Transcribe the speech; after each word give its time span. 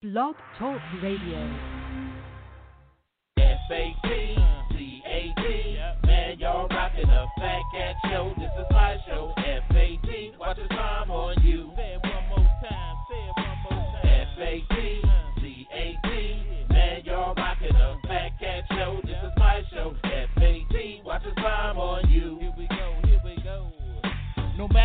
Blog 0.00 0.36
Talk 0.60 0.80
Radio. 1.02 1.58
F-A-T, 3.36 4.36
Man, 6.04 6.38
y'all 6.38 6.68
rocking 6.68 7.10
a 7.10 7.26
fat 7.36 7.62
cat 7.74 7.96
show. 8.04 8.32
This 8.38 8.48
is 8.60 8.66
my 8.70 8.96
show. 9.08 9.32
F-A-T, 9.36 10.34
watch 10.38 10.56
the 10.56 10.68
time 10.68 11.10
on 11.10 11.42
you. 11.44 11.72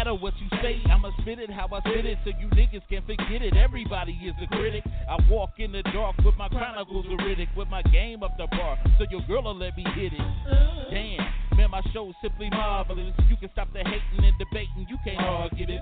Matter 0.04 0.15
what 0.20 0.33
you 0.35 0.49
say, 0.61 0.83
I'ma 0.91 1.11
spit 1.21 1.39
it 1.39 1.49
how 1.49 1.70
I 1.71 1.79
spit 1.79 2.05
it 2.05 2.17
so 2.25 2.31
you 2.35 2.47
niggas 2.49 2.83
can't 2.89 3.05
forget 3.05 3.41
it. 3.41 3.55
Everybody 3.55 4.11
is 4.11 4.35
a 4.43 4.47
critic. 4.47 4.83
I 5.09 5.15
walk 5.31 5.52
in 5.59 5.71
the 5.71 5.81
dark 5.93 6.17
with 6.25 6.35
my 6.35 6.49
chronicles 6.49 7.05
of 7.05 7.20
Riddick, 7.20 7.55
with 7.55 7.70
my 7.70 7.81
game 7.84 8.21
up 8.21 8.35
the 8.38 8.47
bar, 8.52 8.77
so 8.99 9.05
your 9.09 9.21
girl 9.27 9.44
will 9.44 9.55
let 9.55 9.77
me 9.77 9.85
hit 9.95 10.11
it. 10.11 10.27
Damn, 10.91 11.58
man, 11.58 11.71
my 11.71 11.81
show's 11.94 12.13
simply 12.21 12.49
marvelous. 12.49 13.13
You 13.30 13.38
can 13.38 13.49
stop 13.53 13.71
the 13.71 13.80
hating 13.80 14.25
and 14.25 14.35
debating, 14.39 14.85
you 14.89 14.97
can't 15.05 15.21
argue 15.21 15.67
this. 15.67 15.81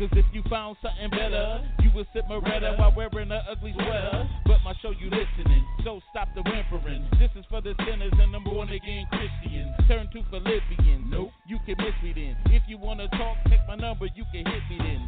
Cause 0.00 0.08
if 0.12 0.24
you 0.32 0.42
found 0.48 0.76
something 0.80 1.10
better, 1.10 1.60
you 1.84 1.90
would 1.94 2.06
sit 2.14 2.24
Moretta 2.24 2.78
while 2.78 2.92
wearing 2.96 3.30
an 3.30 3.40
ugly 3.50 3.72
sweater. 3.74 4.28
But 4.46 4.58
my 4.64 4.72
show 4.80 4.90
you 4.90 5.10
listening, 5.10 5.64
so 5.84 6.00
stop 6.10 6.28
the 6.34 6.40
whimpering. 6.40 7.06
This 7.20 7.28
is 7.36 7.44
for 7.50 7.60
the 7.60 7.74
sinners 7.84 8.12
and 8.16 8.32
the 8.32 8.40
born 8.40 8.70
again 8.70 9.04
Christians. 9.12 9.76
Turn 9.88 10.08
to 10.12 10.22
Philippians. 10.30 11.04
Nope, 11.04 11.30
you 11.46 11.58
can 11.66 11.76
miss 11.78 11.92
me 12.02 12.12
then. 12.16 12.49
Wanna 12.90 13.06
talk, 13.10 13.36
take 13.48 13.60
my 13.68 13.76
number, 13.76 14.06
you 14.16 14.24
can 14.32 14.44
hit 14.44 14.62
me 14.68 14.76
then. 14.78 15.06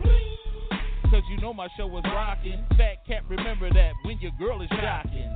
Cause 1.11 1.23
you 1.29 1.41
know 1.41 1.53
my 1.53 1.67
show 1.77 1.89
was 1.89 2.05
rocking. 2.05 2.65
Fat 2.79 3.05
cat, 3.09 3.25
remember 3.29 3.69
that 3.71 3.91
when 4.05 4.21
your 4.21 4.31
girl 4.39 4.63
is 4.63 4.69
shocking. 4.69 5.35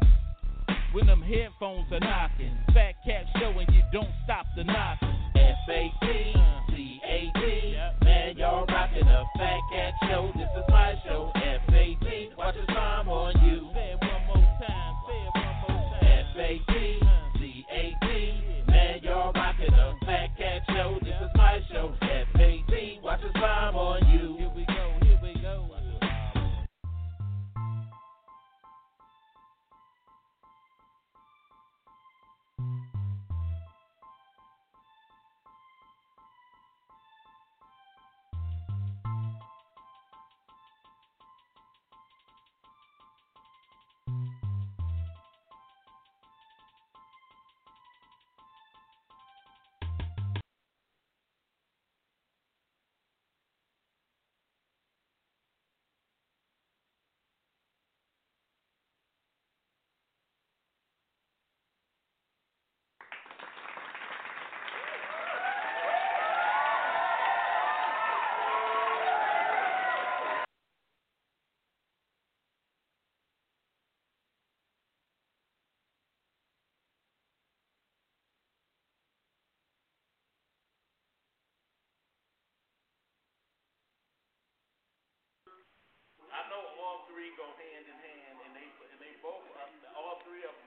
When 0.93 1.09
them 1.09 1.23
headphones 1.23 1.91
are 1.91 1.99
knocking. 1.99 2.57
Fat 2.73 2.95
cat 3.05 3.25
showing 3.41 3.67
you 3.73 3.83
don't 3.93 4.13
stop 4.23 4.47
the 4.57 4.63
knocking. 4.63 5.09
F-A-T, 5.35 6.35
C-A-T. 6.71 7.35
Man, 7.35 7.66
three 87.17 87.33
go 87.41 87.49
hand 87.57 87.85
in 87.89 87.97
hand, 87.97 88.37
and 88.45 88.53
they 88.53 88.69
and 88.93 89.01
they 89.01 89.17
both 89.25 89.41
all 89.97 90.21
three 90.29 90.45
of 90.45 90.53
them 90.53 90.66